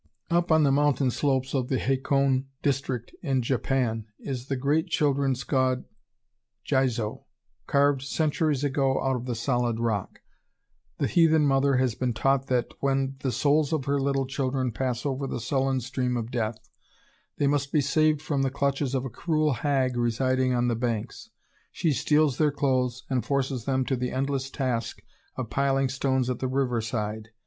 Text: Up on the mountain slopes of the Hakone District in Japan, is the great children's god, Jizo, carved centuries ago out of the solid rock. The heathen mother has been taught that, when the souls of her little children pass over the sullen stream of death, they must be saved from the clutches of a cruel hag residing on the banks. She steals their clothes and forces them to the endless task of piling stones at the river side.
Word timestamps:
Up 0.31 0.51
on 0.51 0.63
the 0.63 0.71
mountain 0.71 1.11
slopes 1.11 1.53
of 1.53 1.67
the 1.69 1.77
Hakone 1.77 2.45
District 2.63 3.11
in 3.21 3.43
Japan, 3.43 4.07
is 4.17 4.47
the 4.47 4.55
great 4.55 4.87
children's 4.87 5.43
god, 5.43 5.85
Jizo, 6.65 7.25
carved 7.67 8.01
centuries 8.01 8.63
ago 8.63 8.99
out 9.03 9.15
of 9.15 9.25
the 9.27 9.35
solid 9.35 9.79
rock. 9.79 10.21
The 10.97 11.05
heathen 11.05 11.45
mother 11.45 11.75
has 11.75 11.93
been 11.93 12.15
taught 12.15 12.47
that, 12.47 12.69
when 12.79 13.17
the 13.19 13.31
souls 13.31 13.71
of 13.71 13.85
her 13.85 13.99
little 14.01 14.25
children 14.25 14.71
pass 14.71 15.05
over 15.05 15.27
the 15.27 15.39
sullen 15.39 15.79
stream 15.81 16.17
of 16.17 16.31
death, 16.31 16.57
they 17.37 17.45
must 17.45 17.71
be 17.71 17.79
saved 17.79 18.23
from 18.23 18.41
the 18.41 18.49
clutches 18.49 18.95
of 18.95 19.05
a 19.05 19.09
cruel 19.11 19.53
hag 19.53 19.95
residing 19.97 20.51
on 20.51 20.67
the 20.67 20.75
banks. 20.75 21.29
She 21.71 21.93
steals 21.93 22.39
their 22.39 22.49
clothes 22.51 23.03
and 23.07 23.23
forces 23.23 23.65
them 23.65 23.85
to 23.85 23.95
the 23.95 24.09
endless 24.09 24.49
task 24.49 25.03
of 25.35 25.51
piling 25.51 25.89
stones 25.89 26.27
at 26.27 26.39
the 26.39 26.47
river 26.47 26.81
side. 26.81 27.29